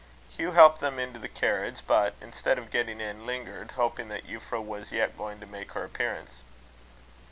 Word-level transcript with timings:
Hugh 0.31 0.53
helped 0.53 0.79
them 0.81 0.97
into 0.97 1.19
the 1.19 1.29
carriage; 1.29 1.81
but, 1.85 2.15
instead 2.21 2.57
of 2.57 2.71
getting 2.71 2.99
in, 2.99 3.27
lingered, 3.27 3.73
hoping 3.77 4.09
that 4.09 4.25
Euphra 4.25 4.59
was 4.59 4.91
yet 4.91 5.15
going 5.15 5.39
to 5.41 5.45
make 5.45 5.73
her 5.73 5.83
appearance. 5.85 6.41